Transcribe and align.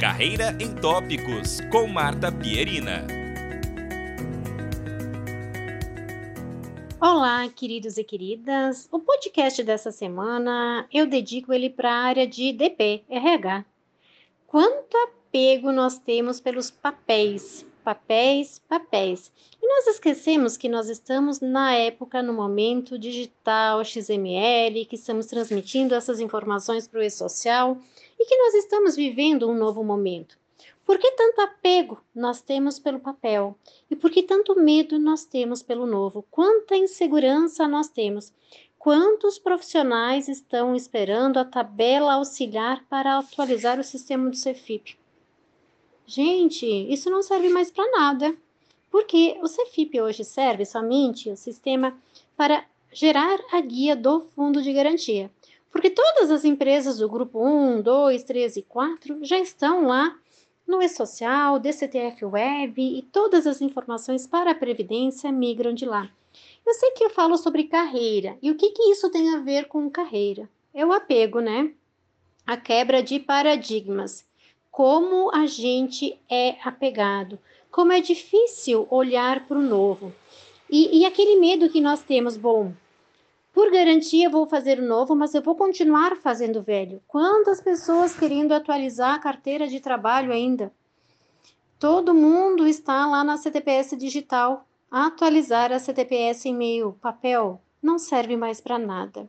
Carreira 0.00 0.56
em 0.58 0.74
Tópicos, 0.76 1.60
com 1.70 1.86
Marta 1.86 2.32
Pierina. 2.32 3.06
Olá, 6.98 7.46
queridos 7.50 7.98
e 7.98 8.02
queridas. 8.02 8.88
O 8.90 8.98
podcast 8.98 9.62
dessa 9.62 9.92
semana 9.92 10.88
eu 10.90 11.06
dedico 11.06 11.52
ele 11.52 11.68
para 11.68 11.92
a 11.92 11.98
área 11.98 12.26
de 12.26 12.50
DP, 12.50 13.04
RH. 13.10 13.62
Quanto 14.46 14.96
apego 14.96 15.70
nós 15.70 15.98
temos 15.98 16.40
pelos 16.40 16.70
papéis, 16.70 17.66
papéis, 17.84 18.58
papéis. 18.58 19.30
E 19.62 19.68
nós 19.68 19.86
esquecemos 19.86 20.56
que 20.56 20.70
nós 20.70 20.88
estamos 20.88 21.42
na 21.42 21.74
época, 21.74 22.22
no 22.22 22.32
momento 22.32 22.98
digital, 22.98 23.84
XML, 23.84 24.86
que 24.86 24.96
estamos 24.96 25.26
transmitindo 25.26 25.94
essas 25.94 26.20
informações 26.20 26.88
para 26.88 27.00
o 27.00 27.02
e-social 27.02 27.76
e 28.20 28.26
que 28.26 28.36
nós 28.36 28.52
estamos 28.52 28.96
vivendo 28.96 29.48
um 29.48 29.54
novo 29.54 29.82
momento. 29.82 30.38
Por 30.84 30.98
que 30.98 31.10
tanto 31.12 31.40
apego 31.40 32.02
nós 32.14 32.42
temos 32.42 32.78
pelo 32.78 33.00
papel? 33.00 33.56
E 33.90 33.96
por 33.96 34.10
que 34.10 34.22
tanto 34.22 34.60
medo 34.60 34.98
nós 34.98 35.24
temos 35.24 35.62
pelo 35.62 35.86
novo? 35.86 36.26
Quanta 36.30 36.76
insegurança 36.76 37.66
nós 37.66 37.88
temos? 37.88 38.30
Quantos 38.78 39.38
profissionais 39.38 40.28
estão 40.28 40.76
esperando 40.76 41.38
a 41.38 41.46
tabela 41.46 42.14
auxiliar 42.14 42.84
para 42.90 43.16
atualizar 43.16 43.80
o 43.80 43.84
sistema 43.84 44.28
do 44.28 44.36
Cefip? 44.36 44.98
Gente, 46.04 46.66
isso 46.92 47.08
não 47.08 47.22
serve 47.22 47.48
mais 47.48 47.70
para 47.70 47.90
nada, 47.90 48.36
porque 48.90 49.38
o 49.40 49.46
Cefip 49.46 49.98
hoje 49.98 50.24
serve 50.24 50.66
somente 50.66 51.30
o 51.30 51.36
sistema 51.36 51.96
para 52.36 52.66
gerar 52.92 53.38
a 53.52 53.60
guia 53.60 53.96
do 53.96 54.26
fundo 54.34 54.60
de 54.60 54.72
garantia. 54.72 55.30
Porque 55.70 55.90
todas 55.90 56.30
as 56.30 56.44
empresas 56.44 56.98
do 56.98 57.08
grupo 57.08 57.44
1, 57.44 57.82
2, 57.82 58.24
3 58.24 58.56
e 58.56 58.62
4 58.62 59.24
já 59.24 59.38
estão 59.38 59.86
lá 59.86 60.18
no 60.66 60.82
E-Social, 60.82 61.58
DCTF 61.58 62.24
Web 62.24 62.80
e 62.80 63.02
todas 63.02 63.46
as 63.46 63.60
informações 63.60 64.26
para 64.26 64.52
a 64.52 64.54
Previdência 64.54 65.32
migram 65.32 65.72
de 65.72 65.84
lá. 65.84 66.10
Eu 66.64 66.74
sei 66.74 66.92
que 66.92 67.04
eu 67.04 67.10
falo 67.10 67.36
sobre 67.36 67.64
carreira, 67.64 68.38
e 68.40 68.50
o 68.50 68.56
que, 68.56 68.70
que 68.70 68.82
isso 68.90 69.10
tem 69.10 69.34
a 69.34 69.40
ver 69.40 69.66
com 69.66 69.90
carreira? 69.90 70.48
É 70.72 70.86
o 70.86 70.92
apego, 70.92 71.40
né? 71.40 71.72
A 72.46 72.56
quebra 72.56 73.02
de 73.02 73.18
paradigmas. 73.18 74.24
Como 74.70 75.34
a 75.34 75.46
gente 75.46 76.16
é 76.30 76.56
apegado, 76.62 77.38
como 77.70 77.92
é 77.92 78.00
difícil 78.00 78.86
olhar 78.90 79.46
para 79.46 79.58
o 79.58 79.62
novo. 79.62 80.12
E, 80.68 81.00
e 81.00 81.04
aquele 81.04 81.36
medo 81.36 81.68
que 81.68 81.80
nós 81.80 82.02
temos, 82.02 82.36
bom, 82.36 82.72
por 83.52 83.68
garantia, 83.70 84.30
vou 84.30 84.46
fazer 84.46 84.78
o 84.78 84.86
novo, 84.86 85.16
mas 85.16 85.34
eu 85.34 85.42
vou 85.42 85.56
continuar 85.56 86.16
fazendo 86.16 86.62
velho. 86.62 87.02
Quantas 87.08 87.60
pessoas 87.60 88.16
querendo 88.16 88.52
atualizar 88.52 89.14
a 89.14 89.18
carteira 89.18 89.66
de 89.66 89.80
trabalho 89.80 90.32
ainda? 90.32 90.72
Todo 91.78 92.14
mundo 92.14 92.66
está 92.68 93.06
lá 93.06 93.24
na 93.24 93.36
CTPS 93.36 93.96
digital. 93.96 94.68
Atualizar 94.88 95.72
a 95.72 95.80
CTPS 95.80 96.46
em 96.46 96.54
meio 96.54 96.92
papel 97.00 97.60
não 97.82 97.98
serve 97.98 98.36
mais 98.36 98.60
para 98.60 98.78
nada. 98.78 99.28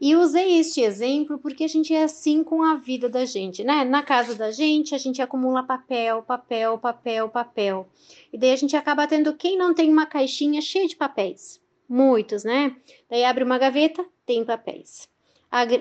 E 0.00 0.14
usei 0.14 0.58
este 0.58 0.80
exemplo 0.80 1.38
porque 1.38 1.64
a 1.64 1.68
gente 1.68 1.92
é 1.92 2.04
assim 2.04 2.44
com 2.44 2.62
a 2.62 2.76
vida 2.76 3.08
da 3.08 3.24
gente, 3.24 3.64
né? 3.64 3.84
Na 3.84 4.02
casa 4.02 4.34
da 4.34 4.52
gente, 4.52 4.94
a 4.94 4.98
gente 4.98 5.20
acumula 5.20 5.62
papel, 5.62 6.22
papel, 6.22 6.78
papel, 6.78 7.28
papel. 7.28 7.88
E 8.32 8.38
daí 8.38 8.52
a 8.52 8.56
gente 8.56 8.76
acaba 8.76 9.08
tendo 9.08 9.34
quem 9.34 9.58
não 9.58 9.74
tem 9.74 9.92
uma 9.92 10.06
caixinha 10.06 10.62
cheia 10.62 10.86
de 10.86 10.96
papéis 10.96 11.60
muitos, 11.90 12.44
né? 12.44 12.76
Daí 13.10 13.24
abre 13.24 13.42
uma 13.42 13.58
gaveta, 13.58 14.06
tem 14.24 14.44
papéis. 14.44 15.08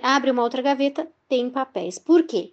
Abre 0.02 0.32
uma 0.32 0.42
outra 0.42 0.64
gaveta, 0.64 1.08
tem 1.28 1.50
papéis. 1.52 2.00
Por 2.00 2.24
quê? 2.24 2.52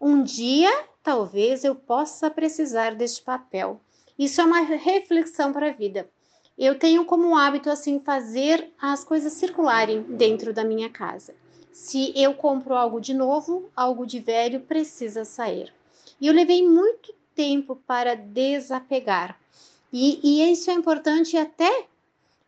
Um 0.00 0.24
dia, 0.24 0.70
talvez, 1.02 1.62
eu 1.62 1.76
possa 1.76 2.28
precisar 2.28 2.96
deste 2.96 3.22
papel. 3.22 3.80
Isso 4.18 4.40
é 4.40 4.44
uma 4.44 4.60
reflexão 4.60 5.52
para 5.52 5.68
a 5.68 5.72
vida. 5.72 6.10
Eu 6.58 6.76
tenho 6.76 7.04
como 7.04 7.36
hábito, 7.36 7.70
assim, 7.70 8.00
fazer 8.00 8.72
as 8.80 9.04
coisas 9.04 9.32
circularem 9.34 10.02
dentro 10.02 10.52
da 10.52 10.64
minha 10.64 10.90
casa. 10.90 11.32
Se 11.72 12.12
eu 12.16 12.34
compro 12.34 12.74
algo 12.74 13.00
de 13.00 13.14
novo, 13.14 13.70
algo 13.76 14.04
de 14.04 14.18
velho 14.18 14.58
precisa 14.58 15.24
sair. 15.24 15.72
E 16.20 16.26
eu 16.26 16.34
levei 16.34 16.66
muito 16.66 17.14
tempo 17.32 17.76
para 17.86 18.16
desapegar. 18.16 19.38
E, 19.92 20.18
e 20.20 20.52
isso 20.52 20.68
é 20.68 20.74
importante 20.74 21.36
até 21.36 21.86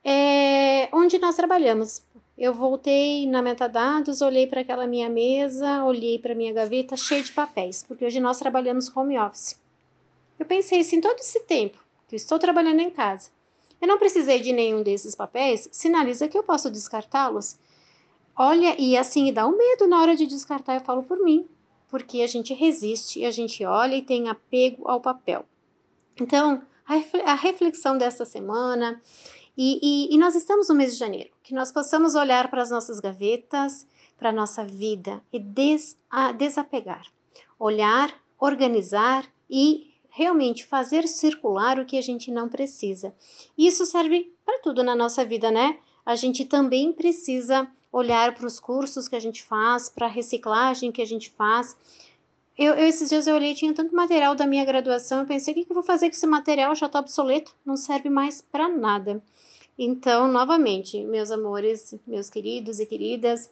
é, 0.04 0.88
onde 0.92 1.18
nós 1.18 1.36
trabalhamos. 1.36 2.02
Eu 2.36 2.54
voltei 2.54 3.26
na 3.26 3.42
metadados, 3.42 4.22
olhei 4.22 4.46
para 4.46 4.62
aquela 4.62 4.86
minha 4.86 5.10
mesa, 5.10 5.84
olhei 5.84 6.18
para 6.18 6.34
minha 6.34 6.52
gaveta 6.52 6.96
cheia 6.96 7.22
de 7.22 7.32
papéis, 7.32 7.84
porque 7.86 8.04
hoje 8.04 8.18
nós 8.18 8.38
trabalhamos 8.38 8.94
home 8.96 9.18
office. 9.18 9.60
Eu 10.38 10.46
pensei 10.46 10.80
assim, 10.80 11.00
todo 11.00 11.18
esse 11.18 11.40
tempo 11.40 11.78
que 12.08 12.16
estou 12.16 12.38
trabalhando 12.38 12.80
em 12.80 12.90
casa, 12.90 13.30
eu 13.80 13.86
não 13.86 13.98
precisei 13.98 14.40
de 14.40 14.52
nenhum 14.52 14.82
desses 14.82 15.14
papéis, 15.14 15.68
sinaliza 15.70 16.28
que 16.28 16.36
eu 16.36 16.42
posso 16.42 16.70
descartá-los. 16.70 17.58
Olha, 18.34 18.74
e 18.80 18.96
assim, 18.96 19.32
dá 19.32 19.46
um 19.46 19.56
medo 19.56 19.86
na 19.86 20.00
hora 20.00 20.16
de 20.16 20.26
descartar, 20.26 20.74
eu 20.74 20.80
falo 20.80 21.02
por 21.02 21.18
mim, 21.18 21.46
porque 21.88 22.22
a 22.22 22.26
gente 22.26 22.54
resiste, 22.54 23.24
a 23.24 23.30
gente 23.30 23.64
olha 23.64 23.96
e 23.96 24.02
tem 24.02 24.28
apego 24.30 24.88
ao 24.88 25.00
papel. 25.00 25.44
Então, 26.18 26.62
a 26.86 27.34
reflexão 27.34 27.96
dessa 27.98 28.24
semana 28.24 29.00
e, 29.56 29.78
e, 29.82 30.14
e 30.14 30.18
nós 30.18 30.34
estamos 30.34 30.68
no 30.68 30.74
mês 30.74 30.92
de 30.92 30.98
janeiro, 30.98 31.30
que 31.42 31.54
nós 31.54 31.72
possamos 31.72 32.14
olhar 32.14 32.50
para 32.50 32.62
as 32.62 32.70
nossas 32.70 33.00
gavetas, 33.00 33.86
para 34.16 34.28
a 34.28 34.32
nossa 34.32 34.64
vida 34.64 35.22
e 35.32 35.38
des, 35.38 35.96
a, 36.10 36.32
desapegar. 36.32 37.06
Olhar, 37.58 38.14
organizar 38.38 39.26
e 39.48 39.94
realmente 40.10 40.64
fazer 40.64 41.06
circular 41.08 41.78
o 41.78 41.86
que 41.86 41.96
a 41.96 42.02
gente 42.02 42.30
não 42.30 42.48
precisa. 42.48 43.14
Isso 43.56 43.86
serve 43.86 44.32
para 44.44 44.58
tudo 44.60 44.82
na 44.82 44.94
nossa 44.94 45.24
vida, 45.24 45.50
né? 45.50 45.78
A 46.04 46.16
gente 46.16 46.44
também 46.44 46.92
precisa 46.92 47.70
olhar 47.92 48.34
para 48.34 48.46
os 48.46 48.60
cursos 48.60 49.08
que 49.08 49.16
a 49.16 49.20
gente 49.20 49.42
faz, 49.42 49.88
para 49.88 50.06
a 50.06 50.10
reciclagem 50.10 50.92
que 50.92 51.02
a 51.02 51.06
gente 51.06 51.30
faz. 51.30 51.76
Eu, 52.62 52.74
eu, 52.74 52.86
esses 52.86 53.08
dias 53.08 53.26
eu 53.26 53.36
olhei, 53.36 53.54
tinha 53.54 53.72
tanto 53.72 53.96
material 53.96 54.34
da 54.34 54.46
minha 54.46 54.66
graduação, 54.66 55.20
eu 55.20 55.26
pensei, 55.26 55.52
o 55.52 55.56
que, 55.56 55.64
que 55.64 55.72
eu 55.72 55.74
vou 55.74 55.82
fazer 55.82 56.10
com 56.10 56.14
esse 56.14 56.26
material? 56.26 56.74
Já 56.74 56.84
está 56.84 56.98
obsoleto, 56.98 57.56
não 57.64 57.74
serve 57.74 58.10
mais 58.10 58.42
para 58.42 58.68
nada. 58.68 59.22
Então, 59.78 60.28
novamente, 60.28 61.02
meus 61.02 61.30
amores, 61.30 61.94
meus 62.06 62.28
queridos 62.28 62.78
e 62.78 62.84
queridas, 62.84 63.50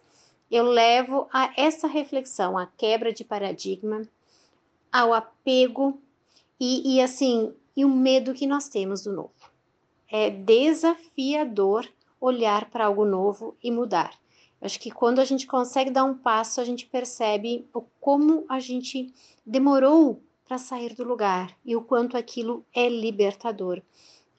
eu 0.51 0.65
levo 0.65 1.27
a 1.33 1.55
essa 1.57 1.89
reflexão, 1.89 2.59
a 2.59 2.67
quebra 2.67 3.11
de 3.11 3.25
paradigma, 3.25 4.03
ao 4.93 5.15
apego 5.15 5.99
e, 6.61 6.97
e 6.97 7.01
assim, 7.01 7.55
e 7.75 7.87
o 7.87 7.89
medo 7.89 8.35
que 8.35 8.47
nós 8.47 8.69
temos 8.69 9.05
do 9.05 9.13
novo. 9.15 9.33
É 10.13 10.29
desafiador 10.29 11.89
olhar 12.21 12.69
para 12.69 12.85
algo 12.85 13.07
novo 13.07 13.57
e 13.63 13.71
mudar. 13.71 14.13
Acho 14.61 14.81
que 14.81 14.91
quando 14.91 15.21
a 15.21 15.25
gente 15.25 15.47
consegue 15.47 15.91
dar 15.91 16.05
um 16.05 16.15
passo, 16.15 16.61
a 16.61 16.65
gente 16.65 16.87
percebe 16.87 17.69
o 17.73 17.83
como 18.01 18.45
a 18.49 18.59
gente 18.59 19.13
demorou 19.47 20.21
para 20.45 20.59
sair 20.59 20.95
do 20.95 21.05
lugar 21.05 21.57
e 21.65 21.77
o 21.77 21.83
quanto 21.83 22.17
aquilo 22.17 22.65
é 22.75 22.89
libertador. 22.89 23.81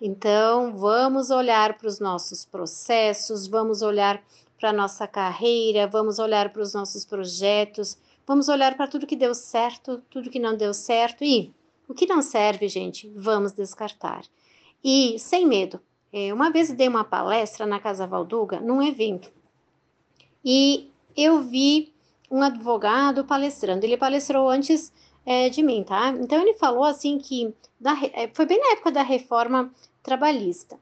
Então, 0.02 0.75
vamos 0.75 1.30
olhar 1.30 1.78
para 1.78 1.88
os 1.88 2.00
nossos 2.00 2.46
processos, 2.46 3.47
vamos 3.47 3.81
olhar 3.81 4.22
para 4.59 4.69
a 4.69 4.74
nossa 4.74 5.07
carreira, 5.07 5.88
vamos 5.88 6.19
olhar 6.19 6.51
para 6.51 6.62
os 6.62 6.74
nossos 6.74 7.06
projetos, 7.06 7.97
vamos 8.25 8.50
olhar 8.50 8.75
para 8.75 8.88
tudo 8.88 9.07
que 9.07 9.16
deu 9.16 9.34
certo, 9.36 10.01
tudo 10.09 10.30
que 10.30 10.40
não 10.40 10.56
deu 10.56 10.74
certo 10.74 11.24
e 11.24 11.53
o 11.88 11.94
que 11.94 12.06
não 12.06 12.22
serve, 12.22 12.68
gente, 12.68 13.12
vamos 13.16 13.51
descartar. 13.51 14.24
E 14.84 15.18
sem 15.19 15.46
medo. 15.46 15.80
É, 16.12 16.34
uma 16.34 16.50
vez 16.50 16.72
dei 16.72 16.88
uma 16.88 17.03
palestra 17.03 17.66
na 17.66 17.80
Casa 17.80 18.07
Valduga, 18.07 18.59
num 18.59 18.81
evento, 18.81 19.31
e 20.44 20.89
eu 21.16 21.41
vi 21.41 21.94
um 22.29 22.41
advogado 22.41 23.25
palestrando. 23.25 23.85
Ele 23.85 23.97
palestrou 23.97 24.50
antes 24.50 24.91
é, 25.25 25.50
de 25.50 25.62
mim, 25.63 25.83
tá? 25.83 26.09
Então 26.09 26.41
ele 26.41 26.53
falou 26.56 26.83
assim 26.83 27.18
que 27.18 27.53
da, 27.80 27.94
é, 28.13 28.30
foi 28.33 28.45
bem 28.45 28.59
na 28.59 28.74
época 28.74 28.91
da 28.91 29.01
reforma 29.01 29.74
trabalhista, 30.03 30.80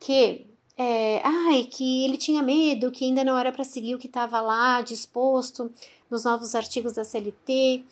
que 0.00 0.46
é, 0.76 1.20
ai, 1.24 1.64
que 1.64 2.04
ele 2.04 2.16
tinha 2.16 2.42
medo, 2.42 2.90
que 2.90 3.04
ainda 3.04 3.24
não 3.24 3.36
era 3.36 3.52
para 3.52 3.64
seguir 3.64 3.94
o 3.94 3.98
que 3.98 4.06
estava 4.06 4.40
lá 4.40 4.80
disposto 4.80 5.70
nos 6.10 6.24
novos 6.24 6.54
artigos 6.54 6.94
da 6.94 7.04
CLT, 7.04 7.84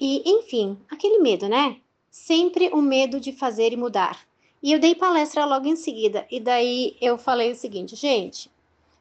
e 0.00 0.22
enfim, 0.30 0.78
aquele 0.90 1.18
medo, 1.18 1.48
né? 1.48 1.80
Sempre 2.10 2.68
o 2.70 2.80
medo 2.80 3.20
de 3.20 3.32
fazer 3.32 3.72
e 3.72 3.76
mudar. 3.76 4.26
E 4.62 4.72
eu 4.72 4.78
dei 4.78 4.94
palestra 4.94 5.44
logo 5.44 5.66
em 5.66 5.76
seguida, 5.76 6.26
e 6.30 6.40
daí 6.40 6.96
eu 7.00 7.16
falei 7.18 7.52
o 7.52 7.56
seguinte, 7.56 7.94
gente, 7.96 8.50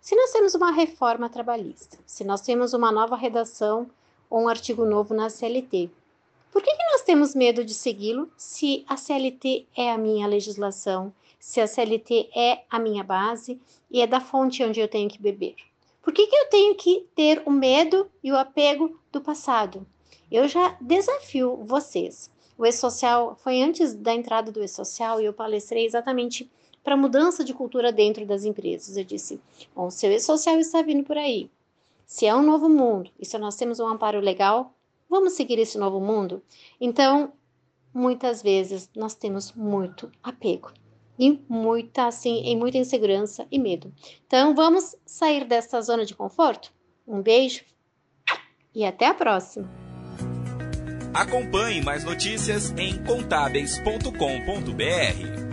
se 0.01 0.15
nós 0.15 0.31
temos 0.31 0.55
uma 0.55 0.71
reforma 0.71 1.29
trabalhista, 1.29 1.97
se 2.05 2.23
nós 2.23 2.41
temos 2.41 2.73
uma 2.73 2.91
nova 2.91 3.15
redação 3.15 3.89
ou 4.29 4.43
um 4.43 4.47
artigo 4.47 4.85
novo 4.85 5.13
na 5.13 5.29
CLT, 5.29 5.89
por 6.51 6.61
que, 6.61 6.73
que 6.73 6.91
nós 6.91 7.01
temos 7.03 7.35
medo 7.35 7.63
de 7.63 7.73
segui-lo 7.73 8.31
se 8.37 8.83
a 8.87 8.97
CLT 8.97 9.67
é 9.75 9.91
a 9.91 9.97
minha 9.97 10.25
legislação, 10.25 11.13
se 11.39 11.61
a 11.61 11.67
CLT 11.67 12.29
é 12.35 12.63
a 12.69 12.79
minha 12.79 13.03
base 13.03 13.59
e 13.91 14.01
é 14.01 14.07
da 14.07 14.19
fonte 14.19 14.63
onde 14.63 14.79
eu 14.79 14.87
tenho 14.87 15.09
que 15.09 15.21
beber? 15.21 15.55
Por 16.01 16.13
que, 16.13 16.25
que 16.25 16.35
eu 16.35 16.49
tenho 16.49 16.75
que 16.75 17.05
ter 17.13 17.43
o 17.45 17.51
medo 17.51 18.09
e 18.23 18.31
o 18.31 18.37
apego 18.37 18.97
do 19.11 19.21
passado? 19.21 19.85
Eu 20.31 20.47
já 20.47 20.77
desafio 20.79 21.57
vocês. 21.65 22.31
O 22.57 22.65
E-Social 22.65 23.35
foi 23.35 23.61
antes 23.61 23.93
da 23.93 24.13
entrada 24.13 24.51
do 24.51 24.63
E-Social 24.63 25.21
e 25.21 25.25
eu 25.25 25.33
palestrei 25.33 25.85
exatamente 25.85 26.49
para 26.83 26.97
mudança 26.97 27.43
de 27.43 27.53
cultura 27.53 27.91
dentro 27.91 28.25
das 28.25 28.45
empresas. 28.45 28.97
Eu 28.97 29.03
disse: 29.03 29.39
bom, 29.75 29.89
seu 29.89 30.11
E-Social 30.11 30.57
está 30.59 30.81
vindo 30.81 31.03
por 31.03 31.17
aí. 31.17 31.51
Se 32.05 32.25
é 32.25 32.33
um 32.33 32.41
novo 32.41 32.69
mundo 32.69 33.11
e 33.19 33.25
se 33.25 33.37
nós 33.37 33.55
temos 33.57 33.79
um 33.79 33.87
amparo 33.87 34.19
legal, 34.19 34.73
vamos 35.09 35.33
seguir 35.33 35.59
esse 35.59 35.77
novo 35.77 35.99
mundo? 35.99 36.41
Então, 36.79 37.33
muitas 37.93 38.41
vezes 38.41 38.89
nós 38.95 39.13
temos 39.13 39.51
muito 39.51 40.11
apego 40.23 40.71
e 41.19 41.39
muita 41.49 42.07
assim, 42.07 42.37
em 42.45 42.57
muita 42.57 42.77
insegurança 42.77 43.45
e 43.51 43.59
medo. 43.59 43.93
Então, 44.25 44.55
vamos 44.55 44.95
sair 45.05 45.45
dessa 45.45 45.81
zona 45.81 46.05
de 46.05 46.15
conforto? 46.15 46.71
Um 47.07 47.21
beijo 47.21 47.65
e 48.73 48.85
até 48.85 49.07
a 49.07 49.13
próxima. 49.13 49.86
Acompanhe 51.13 51.81
mais 51.81 52.03
notícias 52.03 52.73
em 52.77 52.97
contábeis.com.br. 52.97 55.46